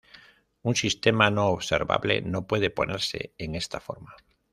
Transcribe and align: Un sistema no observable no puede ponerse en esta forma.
Un 0.69 0.75
sistema 0.75 1.29
no 1.29 1.45
observable 1.51 2.23
no 2.23 2.47
puede 2.47 2.71
ponerse 2.71 3.35
en 3.37 3.53
esta 3.53 3.79
forma. 3.79 4.15